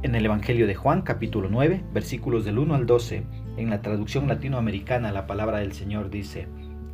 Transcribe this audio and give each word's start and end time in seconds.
En 0.00 0.14
el 0.14 0.24
Evangelio 0.24 0.66
de 0.66 0.74
Juan 0.74 1.02
capítulo 1.02 1.48
9 1.50 1.84
versículos 1.92 2.44
del 2.44 2.58
1 2.58 2.74
al 2.74 2.86
12, 2.86 3.24
en 3.58 3.68
la 3.68 3.82
traducción 3.82 4.26
latinoamericana 4.26 5.12
la 5.12 5.26
palabra 5.26 5.58
del 5.58 5.72
Señor 5.72 6.08
dice, 6.08 6.46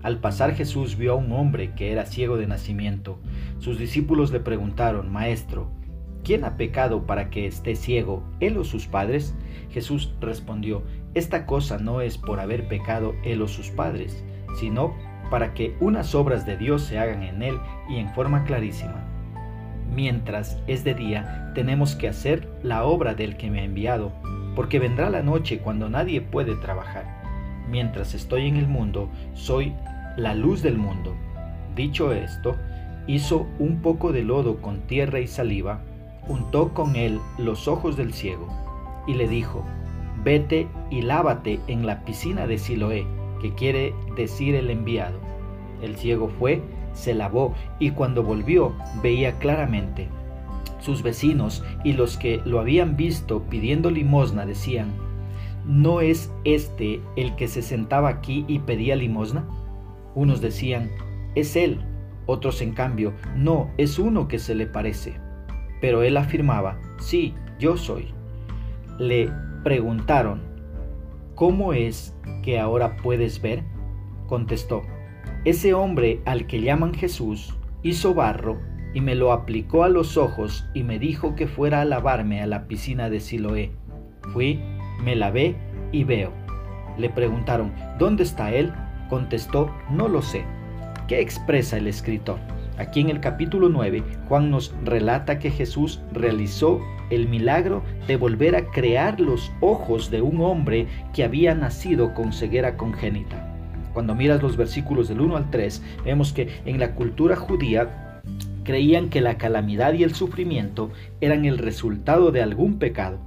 Al 0.02 0.18
pasar 0.18 0.54
Jesús 0.54 0.96
vio 0.96 1.12
a 1.12 1.16
un 1.16 1.30
hombre 1.30 1.74
que 1.74 1.92
era 1.92 2.06
ciego 2.06 2.36
de 2.38 2.46
nacimiento. 2.46 3.20
Sus 3.58 3.78
discípulos 3.78 4.32
le 4.32 4.40
preguntaron, 4.40 5.12
Maestro, 5.12 5.70
¿quién 6.24 6.44
ha 6.44 6.56
pecado 6.56 7.06
para 7.06 7.30
que 7.30 7.46
esté 7.46 7.76
ciego, 7.76 8.24
él 8.40 8.56
o 8.56 8.64
sus 8.64 8.86
padres? 8.86 9.36
Jesús 9.70 10.14
respondió, 10.20 10.82
Esta 11.14 11.46
cosa 11.46 11.78
no 11.78 12.00
es 12.00 12.18
por 12.18 12.40
haber 12.40 12.66
pecado 12.66 13.14
él 13.22 13.42
o 13.42 13.48
sus 13.48 13.70
padres, 13.70 14.24
sino 14.58 14.94
para 15.30 15.54
que 15.54 15.76
unas 15.78 16.14
obras 16.14 16.46
de 16.46 16.56
Dios 16.56 16.82
se 16.82 16.98
hagan 16.98 17.22
en 17.22 17.42
él 17.42 17.58
y 17.88 17.98
en 17.98 18.08
forma 18.14 18.44
clarísima. 18.44 19.13
Mientras 19.92 20.58
es 20.66 20.84
de 20.84 20.94
día, 20.94 21.52
tenemos 21.54 21.94
que 21.94 22.08
hacer 22.08 22.48
la 22.62 22.84
obra 22.84 23.14
del 23.14 23.36
que 23.36 23.50
me 23.50 23.60
ha 23.60 23.64
enviado, 23.64 24.12
porque 24.56 24.78
vendrá 24.78 25.10
la 25.10 25.22
noche 25.22 25.58
cuando 25.58 25.88
nadie 25.88 26.20
puede 26.20 26.56
trabajar. 26.56 27.04
Mientras 27.68 28.14
estoy 28.14 28.48
en 28.48 28.56
el 28.56 28.68
mundo, 28.68 29.08
soy 29.34 29.72
la 30.16 30.34
luz 30.34 30.62
del 30.62 30.78
mundo. 30.78 31.14
Dicho 31.74 32.12
esto, 32.12 32.56
hizo 33.06 33.46
un 33.58 33.82
poco 33.82 34.12
de 34.12 34.22
lodo 34.22 34.60
con 34.60 34.80
tierra 34.82 35.20
y 35.20 35.26
saliva, 35.26 35.80
untó 36.28 36.72
con 36.72 36.96
él 36.96 37.18
los 37.38 37.68
ojos 37.68 37.96
del 37.96 38.12
ciego, 38.12 38.48
y 39.06 39.14
le 39.14 39.28
dijo, 39.28 39.64
Vete 40.22 40.68
y 40.90 41.02
lávate 41.02 41.60
en 41.66 41.84
la 41.84 42.04
piscina 42.04 42.46
de 42.46 42.58
Siloé 42.58 43.06
que 43.44 43.52
quiere 43.52 43.94
decir 44.16 44.54
el 44.54 44.70
enviado. 44.70 45.18
El 45.82 45.96
ciego 45.96 46.30
fue, 46.38 46.62
se 46.94 47.14
lavó 47.14 47.54
y 47.78 47.90
cuando 47.90 48.22
volvió 48.22 48.74
veía 49.02 49.38
claramente. 49.38 50.08
Sus 50.80 51.02
vecinos 51.02 51.62
y 51.84 51.92
los 51.92 52.16
que 52.16 52.40
lo 52.44 52.60
habían 52.60 52.96
visto 52.96 53.42
pidiendo 53.42 53.90
limosna 53.90 54.46
decían, 54.46 54.92
¿no 55.66 56.00
es 56.00 56.32
este 56.44 57.00
el 57.16 57.36
que 57.36 57.48
se 57.48 57.62
sentaba 57.62 58.08
aquí 58.08 58.44
y 58.48 58.60
pedía 58.60 58.96
limosna? 58.96 59.44
Unos 60.14 60.40
decían, 60.40 60.90
es 61.34 61.56
él, 61.56 61.80
otros 62.26 62.62
en 62.62 62.72
cambio, 62.72 63.12
no, 63.36 63.70
es 63.76 63.98
uno 63.98 64.28
que 64.28 64.38
se 64.38 64.54
le 64.54 64.66
parece. 64.66 65.14
Pero 65.80 66.02
él 66.02 66.16
afirmaba, 66.16 66.78
sí, 66.98 67.34
yo 67.58 67.76
soy. 67.76 68.08
Le 68.98 69.30
preguntaron, 69.62 70.54
¿Cómo 71.34 71.72
es 71.72 72.14
que 72.44 72.60
ahora 72.60 72.96
puedes 72.96 73.42
ver? 73.42 73.64
Contestó, 74.28 74.82
ese 75.44 75.74
hombre 75.74 76.20
al 76.24 76.46
que 76.46 76.62
llaman 76.62 76.94
Jesús 76.94 77.54
hizo 77.82 78.14
barro 78.14 78.58
y 78.94 79.00
me 79.00 79.14
lo 79.14 79.32
aplicó 79.32 79.84
a 79.84 79.88
los 79.88 80.16
ojos 80.16 80.66
y 80.72 80.84
me 80.84 80.98
dijo 80.98 81.34
que 81.34 81.46
fuera 81.46 81.80
a 81.80 81.84
lavarme 81.84 82.40
a 82.40 82.46
la 82.46 82.66
piscina 82.66 83.10
de 83.10 83.20
Siloé. 83.20 83.72
Fui, 84.32 84.60
me 85.02 85.16
lavé 85.16 85.56
y 85.92 86.04
veo. 86.04 86.32
Le 86.96 87.10
preguntaron, 87.10 87.72
¿dónde 87.98 88.22
está 88.22 88.52
él? 88.54 88.72
Contestó, 89.10 89.70
no 89.90 90.08
lo 90.08 90.22
sé. 90.22 90.44
¿Qué 91.08 91.20
expresa 91.20 91.76
el 91.76 91.88
escritor? 91.88 92.38
Aquí 92.78 93.00
en 93.00 93.10
el 93.10 93.20
capítulo 93.20 93.68
9, 93.68 94.02
Juan 94.28 94.50
nos 94.50 94.74
relata 94.84 95.38
que 95.38 95.50
Jesús 95.50 96.00
realizó 96.12 96.80
el 97.10 97.28
milagro 97.28 97.82
de 98.06 98.16
volver 98.16 98.56
a 98.56 98.70
crear 98.70 99.20
los 99.20 99.52
ojos 99.60 100.10
de 100.10 100.22
un 100.22 100.40
hombre 100.40 100.86
que 101.12 101.24
había 101.24 101.54
nacido 101.54 102.14
con 102.14 102.32
ceguera 102.32 102.76
congénita. 102.76 103.53
Cuando 103.94 104.14
miras 104.16 104.42
los 104.42 104.56
versículos 104.56 105.08
del 105.08 105.20
1 105.20 105.36
al 105.36 105.50
3, 105.50 105.82
vemos 106.04 106.32
que 106.32 106.48
en 106.66 106.80
la 106.80 106.94
cultura 106.96 107.36
judía 107.36 108.20
creían 108.64 109.08
que 109.08 109.20
la 109.20 109.38
calamidad 109.38 109.94
y 109.94 110.02
el 110.02 110.14
sufrimiento 110.14 110.90
eran 111.20 111.44
el 111.44 111.58
resultado 111.58 112.32
de 112.32 112.42
algún 112.42 112.78
pecado. 112.78 113.18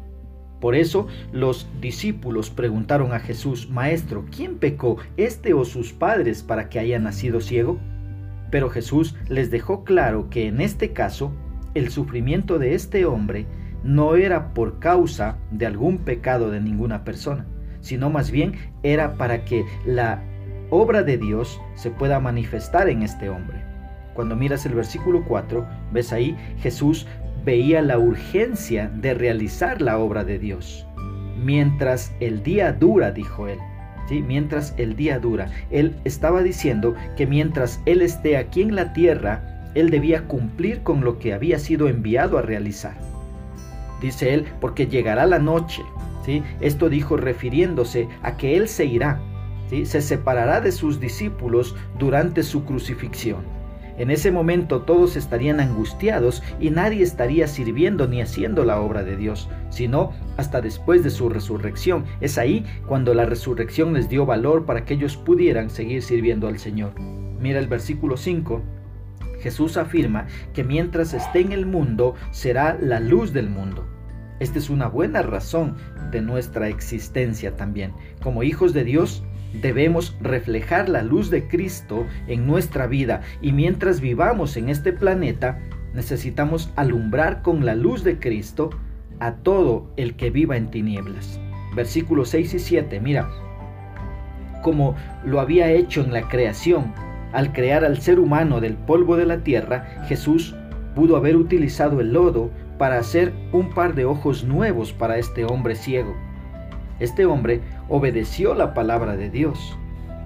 Por 0.60 0.76
eso 0.76 1.08
los 1.32 1.68
discípulos 1.80 2.50
preguntaron 2.50 3.14
a 3.14 3.20
Jesús, 3.20 3.70
Maestro, 3.70 4.26
¿quién 4.36 4.58
pecó, 4.58 4.98
este 5.16 5.54
o 5.54 5.64
sus 5.64 5.94
padres, 5.94 6.44
para 6.44 6.68
que 6.68 6.80
haya 6.80 7.00
nacido 7.00 7.40
ciego? 7.40 7.80
Pero 8.52 8.70
Jesús 8.70 9.16
les 9.30 9.52
dejó 9.52 9.84
claro 9.84 10.30
que 10.30 10.48
en 10.48 10.60
este 10.60 10.92
caso 10.92 11.32
el 11.76 11.90
sufrimiento 11.90 12.60
de 12.60 12.74
este 12.74 13.06
hombre 13.06 13.46
no 13.84 14.16
era 14.16 14.54
por 14.54 14.80
causa 14.80 15.38
de 15.52 15.66
algún 15.66 16.00
pecado 16.00 16.50
de 16.50 16.60
ninguna 16.60 17.04
persona, 17.04 17.46
sino 17.80 18.10
más 18.10 18.32
bien 18.32 18.56
era 18.84 19.14
para 19.14 19.46
que 19.46 19.64
la 19.86 20.24
obra 20.70 21.04
de 21.04 21.18
Dios 21.18 21.60
se 21.76 21.90
pueda 21.90 22.20
manifestar 22.20 22.90
en 22.90 23.04
este 23.04 23.30
hombre. 23.30 23.58
Cuando 24.14 24.36
miras 24.36 24.66
el 24.66 24.74
versículo 24.74 25.24
4, 25.26 25.66
ves 25.92 26.12
ahí 26.12 26.36
Jesús 26.60 27.08
veía 27.46 27.82
la 27.82 27.98
urgencia 27.98 28.90
de 28.90 29.14
realizar 29.14 29.82
la 29.82 30.00
obra 30.00 30.24
de 30.24 30.40
Dios. 30.40 30.86
Mientras 31.38 32.12
el 32.20 32.44
día 32.44 32.74
dura, 32.74 33.12
dijo 33.12 33.48
él, 33.48 33.60
mientras 34.10 34.74
el 34.78 34.96
día 34.96 35.20
dura. 35.20 35.50
Él 35.70 35.96
estaba 36.06 36.42
diciendo 36.42 36.96
que 37.16 37.28
mientras 37.28 37.82
Él 37.86 38.02
esté 38.02 38.38
aquí 38.38 38.62
en 38.62 38.76
la 38.76 38.94
tierra, 38.94 39.72
Él 39.76 39.90
debía 39.90 40.24
cumplir 40.28 40.82
con 40.84 41.04
lo 41.04 41.20
que 41.20 41.34
había 41.34 41.60
sido 41.60 41.88
enviado 41.88 42.38
a 42.38 42.42
realizar. 42.42 42.96
Dice 44.02 44.34
Él, 44.34 44.46
porque 44.62 44.88
llegará 44.88 45.26
la 45.26 45.40
noche. 45.40 45.82
¿sí? 46.26 46.44
Esto 46.62 46.90
dijo 46.90 47.18
refiriéndose 47.18 48.08
a 48.22 48.38
que 48.38 48.56
Él 48.58 48.68
se 48.68 48.86
irá, 48.86 49.20
se 49.70 50.02
separará 50.02 50.62
de 50.62 50.72
sus 50.72 51.00
discípulos 51.00 51.76
durante 51.98 52.44
su 52.44 52.64
crucifixión. 52.66 53.58
En 53.98 54.12
ese 54.12 54.32
momento 54.32 54.82
todos 54.82 55.16
estarían 55.16 55.60
angustiados 55.60 56.44
y 56.60 56.70
nadie 56.70 57.04
estaría 57.04 57.48
sirviendo 57.48 58.08
ni 58.08 58.22
haciendo 58.22 58.64
la 58.64 58.80
obra 58.80 59.04
de 59.04 59.18
Dios, 59.18 59.50
sino 59.70 60.12
hasta 60.38 60.62
después 60.62 61.04
de 61.04 61.10
su 61.10 61.30
resurrección. 61.30 62.06
Es 62.22 62.38
ahí 62.38 62.64
cuando 62.88 63.16
la 63.16 63.26
resurrección 63.26 63.94
les 63.94 64.08
dio 64.08 64.26
valor 64.26 64.66
para 64.66 64.86
que 64.86 64.94
ellos 64.94 65.18
pudieran 65.18 65.72
seguir 65.72 66.04
sirviendo 66.04 66.48
al 66.48 66.60
Señor. 66.60 66.94
Mira 67.40 67.60
el 67.60 67.68
versículo 67.68 68.18
5. 68.18 68.62
Jesús 69.42 69.78
afirma 69.78 70.28
que 70.54 70.64
mientras 70.64 71.14
esté 71.14 71.40
en 71.40 71.52
el 71.52 71.66
mundo 71.66 72.14
será 72.32 72.78
la 72.80 73.00
luz 73.00 73.34
del 73.34 73.50
mundo. 73.50 73.88
Esta 74.40 74.60
es 74.60 74.70
una 74.70 74.88
buena 74.88 75.24
razón 75.24 75.76
de 76.12 76.22
nuestra 76.22 76.68
existencia 76.68 77.56
también. 77.56 77.94
Como 78.22 78.44
hijos 78.44 78.74
de 78.74 78.84
Dios, 78.84 79.24
Debemos 79.54 80.16
reflejar 80.22 80.90
la 80.90 81.04
luz 81.04 81.30
de 81.30 81.48
Cristo 81.48 82.06
en 82.28 82.46
nuestra 82.46 82.88
vida 82.88 83.22
y 83.42 83.52
mientras 83.52 84.02
vivamos 84.02 84.58
en 84.58 84.70
este 84.70 84.94
planeta, 84.94 85.60
necesitamos 85.94 86.72
alumbrar 86.76 87.42
con 87.42 87.66
la 87.66 87.76
luz 87.76 88.04
de 88.04 88.20
Cristo 88.20 88.70
a 89.20 89.34
todo 89.34 89.90
el 89.98 90.16
que 90.16 90.30
viva 90.30 90.58
en 90.58 90.70
tinieblas. 90.70 91.40
Versículos 91.76 92.30
6 92.30 92.56
y 92.56 92.60
7, 92.60 93.00
mira, 93.00 93.30
como 94.62 94.96
lo 95.26 95.40
había 95.40 95.72
hecho 95.72 96.04
en 96.04 96.14
la 96.14 96.28
creación, 96.28 96.94
al 97.34 97.52
crear 97.54 97.84
al 97.84 98.00
ser 98.02 98.20
humano 98.20 98.62
del 98.62 98.76
polvo 98.76 99.18
de 99.18 99.26
la 99.26 99.40
tierra, 99.44 100.04
Jesús 100.08 100.56
pudo 100.96 101.16
haber 101.16 101.36
utilizado 101.36 102.02
el 102.02 102.14
lodo 102.14 102.50
para 102.78 102.98
hacer 102.98 103.34
un 103.52 103.70
par 103.70 103.96
de 103.96 104.06
ojos 104.06 104.44
nuevos 104.44 104.94
para 104.94 105.18
este 105.18 105.46
hombre 105.46 105.76
ciego. 105.76 106.16
Este 107.00 107.26
hombre 107.26 107.62
obedeció 107.90 108.54
la 108.54 108.74
palabra 108.74 109.16
de 109.16 109.30
Dios. 109.30 109.78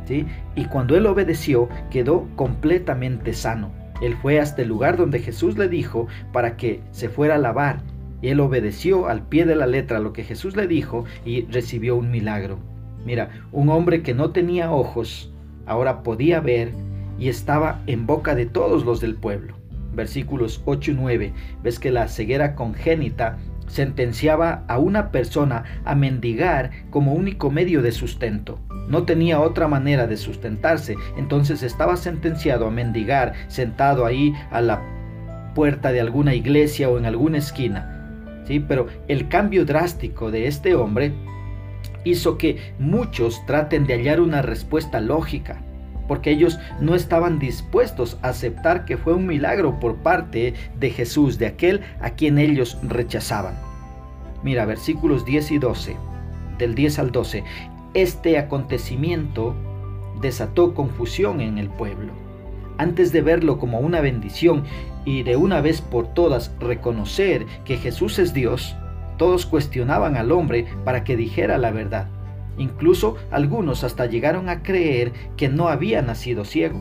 ¿sí? 0.05 0.25
Y 0.55 0.65
cuando 0.65 0.95
él 0.95 1.05
obedeció, 1.05 1.69
quedó 1.89 2.27
completamente 2.35 3.33
sano. 3.33 3.71
Él 4.01 4.15
fue 4.15 4.39
hasta 4.39 4.63
el 4.63 4.67
lugar 4.67 4.97
donde 4.97 5.19
Jesús 5.19 5.57
le 5.57 5.69
dijo 5.69 6.07
para 6.33 6.57
que 6.57 6.81
se 6.91 7.09
fuera 7.09 7.35
a 7.35 7.39
lavar. 7.39 7.81
Y 8.21 8.29
él 8.29 8.39
obedeció 8.39 9.07
al 9.07 9.23
pie 9.23 9.45
de 9.45 9.55
la 9.55 9.67
letra 9.67 9.99
lo 9.99 10.13
que 10.13 10.23
Jesús 10.23 10.55
le 10.55 10.67
dijo 10.67 11.05
y 11.25 11.43
recibió 11.45 11.95
un 11.95 12.11
milagro. 12.11 12.59
Mira, 13.05 13.29
un 13.51 13.69
hombre 13.69 14.03
que 14.03 14.13
no 14.13 14.31
tenía 14.31 14.71
ojos, 14.71 15.31
ahora 15.65 16.03
podía 16.03 16.39
ver 16.39 16.71
y 17.17 17.29
estaba 17.29 17.81
en 17.87 18.05
boca 18.05 18.35
de 18.35 18.45
todos 18.45 18.85
los 18.85 19.01
del 19.01 19.15
pueblo. 19.15 19.55
Versículos 19.93 20.61
8 20.65 20.91
y 20.91 20.93
9. 20.93 21.33
Ves 21.63 21.79
que 21.79 21.91
la 21.91 22.07
ceguera 22.07 22.55
congénita 22.55 23.37
sentenciaba 23.71 24.63
a 24.67 24.77
una 24.77 25.11
persona 25.11 25.63
a 25.85 25.95
mendigar 25.95 26.71
como 26.89 27.13
único 27.13 27.49
medio 27.49 27.81
de 27.81 27.91
sustento. 27.91 28.59
No 28.87 29.03
tenía 29.03 29.39
otra 29.39 29.67
manera 29.67 30.07
de 30.07 30.17
sustentarse, 30.17 30.95
entonces 31.17 31.63
estaba 31.63 31.95
sentenciado 31.95 32.67
a 32.67 32.71
mendigar 32.71 33.33
sentado 33.47 34.05
ahí 34.05 34.33
a 34.51 34.61
la 34.61 34.81
puerta 35.55 35.91
de 35.91 36.01
alguna 36.01 36.35
iglesia 36.35 36.89
o 36.89 36.97
en 36.97 37.05
alguna 37.05 37.37
esquina. 37.37 38.43
¿sí? 38.45 38.59
Pero 38.59 38.87
el 39.07 39.29
cambio 39.29 39.65
drástico 39.65 40.31
de 40.31 40.47
este 40.47 40.75
hombre 40.75 41.13
hizo 42.03 42.37
que 42.37 42.73
muchos 42.79 43.45
traten 43.45 43.85
de 43.87 43.93
hallar 43.93 44.19
una 44.19 44.41
respuesta 44.41 44.99
lógica 44.99 45.61
porque 46.07 46.31
ellos 46.31 46.59
no 46.79 46.95
estaban 46.95 47.39
dispuestos 47.39 48.17
a 48.21 48.29
aceptar 48.29 48.85
que 48.85 48.97
fue 48.97 49.13
un 49.13 49.25
milagro 49.27 49.79
por 49.79 49.97
parte 49.97 50.53
de 50.79 50.89
Jesús, 50.89 51.37
de 51.37 51.47
aquel 51.47 51.81
a 52.01 52.11
quien 52.11 52.37
ellos 52.37 52.77
rechazaban. 52.83 53.55
Mira, 54.43 54.65
versículos 54.65 55.25
10 55.25 55.51
y 55.51 55.57
12, 55.59 55.95
del 56.57 56.75
10 56.75 56.99
al 56.99 57.11
12, 57.11 57.43
este 57.93 58.37
acontecimiento 58.37 59.55
desató 60.21 60.73
confusión 60.73 61.41
en 61.41 61.57
el 61.57 61.69
pueblo. 61.69 62.13
antes 62.77 63.11
de 63.11 63.21
verlo 63.21 63.59
como 63.59 63.79
una 63.79 64.01
bendición 64.01 64.63
y 65.05 65.21
de 65.21 65.35
una 65.35 65.61
vez 65.61 65.81
por 65.81 66.07
todas 66.15 66.51
reconocer 66.59 67.45
que 67.63 67.77
Jesús 67.77 68.17
es 68.17 68.33
Dios, 68.33 68.75
todos 69.17 69.45
cuestionaban 69.45 70.17
al 70.17 70.31
hombre 70.31 70.65
para 70.83 71.03
que 71.03 71.15
dijera 71.15 71.59
la 71.59 71.69
verdad. 71.69 72.07
Incluso 72.57 73.17
algunos 73.31 73.83
hasta 73.83 74.05
llegaron 74.05 74.49
a 74.49 74.63
creer 74.63 75.13
que 75.37 75.49
no 75.49 75.67
había 75.67 76.01
nacido 76.01 76.45
ciego. 76.45 76.79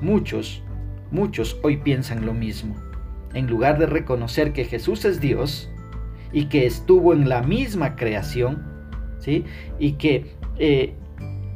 Muchos, 0.00 0.62
muchos 1.10 1.58
hoy 1.62 1.78
piensan 1.78 2.26
lo 2.26 2.34
mismo. 2.34 2.74
En 3.34 3.46
lugar 3.46 3.78
de 3.78 3.86
reconocer 3.86 4.52
que 4.52 4.64
Jesús 4.64 5.04
es 5.04 5.20
Dios 5.20 5.70
y 6.32 6.46
que 6.46 6.66
estuvo 6.66 7.12
en 7.12 7.28
la 7.28 7.42
misma 7.42 7.96
creación, 7.96 8.66
¿sí? 9.18 9.44
Y 9.78 9.92
que 9.92 10.36
eh, 10.58 10.94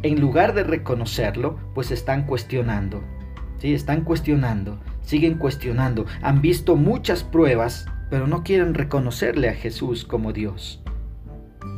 en 0.03 0.21
lugar 0.21 0.55
de 0.55 0.65
reconocerlo, 0.65 1.59
pues 1.75 1.91
están 1.91 2.27
cuestionando. 2.27 3.03
¿sí? 3.59 3.75
Están 3.75 4.03
cuestionando, 4.03 4.79
siguen 5.03 5.39
cuestionando. 5.39 6.07
Han 6.23 6.43
visto 6.43 6.77
muchas 6.77 7.23
pruebas, 7.23 7.87
pero 8.11 8.27
no 8.27 8.43
quieren 8.43 8.75
reconocerle 8.75 9.49
a 9.49 9.55
Jesús 9.55 10.05
como 10.05 10.33
Dios. 10.33 10.82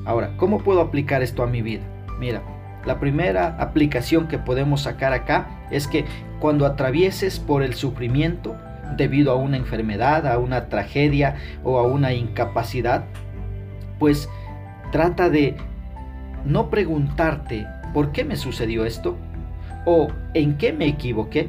Ahora, 0.04 0.36
¿cómo 0.36 0.58
puedo 0.58 0.81
aplicar 0.81 1.22
esto 1.22 1.42
a 1.42 1.46
mi 1.46 1.62
vida? 1.62 1.82
Mira, 2.19 2.42
la 2.84 3.00
primera 3.00 3.56
aplicación 3.58 4.28
que 4.28 4.38
podemos 4.38 4.82
sacar 4.82 5.12
acá 5.12 5.66
es 5.70 5.88
que 5.88 6.04
cuando 6.40 6.66
atravieses 6.66 7.40
por 7.40 7.62
el 7.62 7.75
sufrimiento 7.75 8.56
debido 8.96 9.32
a 9.32 9.36
una 9.36 9.56
enfermedad, 9.56 10.26
a 10.26 10.38
una 10.38 10.69
tragedia 10.69 11.36
o 11.62 11.78
a 11.78 11.86
una 11.86 12.12
incapacidad, 12.12 13.04
pues 13.98 14.28
trata 14.92 15.31
de 15.31 15.56
no 16.44 16.69
preguntarte 16.69 17.66
¿por 17.94 18.12
qué 18.12 18.25
me 18.25 18.36
sucedió 18.36 18.84
esto? 18.84 19.16
¿O 19.86 20.08
en 20.34 20.58
qué 20.58 20.72
me 20.72 20.86
equivoqué? 20.86 21.48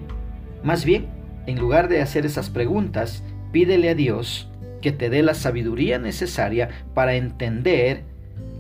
Más 0.63 0.85
bien, 0.85 1.07
en 1.47 1.59
lugar 1.59 1.89
de 1.89 2.01
hacer 2.01 2.25
esas 2.25 2.49
preguntas, 2.49 3.23
pídele 3.51 3.89
a 3.89 3.95
Dios 3.95 4.49
que 4.81 4.91
te 4.91 5.09
dé 5.09 5.23
la 5.23 5.33
sabiduría 5.33 5.99
necesaria 5.99 6.69
para 6.93 7.15
entender 7.15 8.03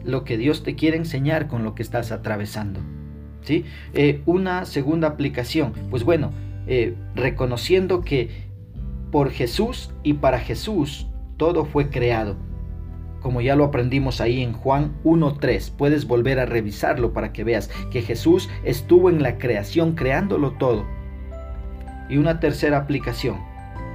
lo 0.05 0.23
que 0.23 0.37
Dios 0.37 0.63
te 0.63 0.75
quiere 0.75 0.97
enseñar 0.97 1.47
con 1.47 1.63
lo 1.63 1.75
que 1.75 1.83
estás 1.83 2.11
atravesando. 2.11 2.79
¿Sí? 3.41 3.65
Eh, 3.93 4.21
una 4.25 4.65
segunda 4.65 5.07
aplicación, 5.07 5.73
pues 5.91 6.03
bueno, 6.03 6.31
eh, 6.67 6.95
reconociendo 7.13 8.01
que 8.01 8.45
por 9.11 9.29
Jesús 9.29 9.91
y 10.01 10.13
para 10.13 10.39
Jesús 10.39 11.07
todo 11.37 11.65
fue 11.65 11.89
creado 11.89 12.37
como 13.25 13.41
ya 13.41 13.55
lo 13.55 13.63
aprendimos 13.63 14.21
ahí 14.21 14.43
en 14.43 14.53
Juan 14.53 14.93
1.3. 15.03 15.71
Puedes 15.75 16.05
volver 16.05 16.37
a 16.37 16.45
revisarlo 16.45 17.11
para 17.11 17.33
que 17.33 17.43
veas 17.43 17.71
que 17.89 18.03
Jesús 18.03 18.51
estuvo 18.63 19.09
en 19.09 19.23
la 19.23 19.39
creación 19.39 19.95
creándolo 19.95 20.51
todo. 20.59 20.85
Y 22.07 22.17
una 22.17 22.39
tercera 22.39 22.77
aplicación, 22.77 23.39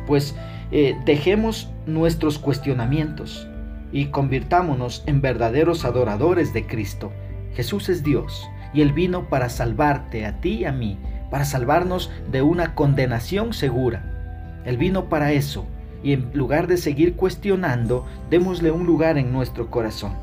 pues 0.09 0.35
eh, 0.73 0.97
dejemos 1.05 1.71
nuestros 1.87 2.41
cuestionamientos 2.41 3.47
y 3.93 4.07
convirtámonos 4.07 5.03
en 5.07 5.21
verdaderos 5.21 5.85
adoradores 5.85 6.53
de 6.53 6.67
Cristo. 6.67 7.13
Jesús 7.55 7.89
es 7.89 8.03
Dios 8.03 8.49
y 8.73 8.83
Él 8.83 8.93
vino 8.93 9.29
para 9.29 9.49
salvarte 9.49 10.27
a 10.27 10.41
ti 10.41 10.59
y 10.61 10.65
a 10.65 10.73
mí, 10.73 10.99
para 11.31 11.45
salvarnos 11.45 12.11
de 12.31 12.43
una 12.43 12.75
condenación 12.75 13.53
segura. 13.53 14.63
Él 14.65 14.77
vino 14.77 15.09
para 15.09 15.33
eso 15.33 15.67
y 16.03 16.13
en 16.13 16.31
lugar 16.33 16.67
de 16.67 16.77
seguir 16.77 17.15
cuestionando, 17.15 18.07
démosle 18.31 18.71
un 18.71 18.87
lugar 18.87 19.19
en 19.19 19.33
nuestro 19.33 19.71
corazón. 19.71 20.15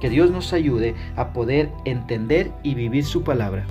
Que 0.00 0.10
Dios 0.10 0.30
nos 0.30 0.52
ayude 0.52 0.94
a 1.16 1.32
poder 1.32 1.70
entender 1.84 2.52
y 2.62 2.74
vivir 2.74 3.04
su 3.04 3.22
palabra. 3.22 3.64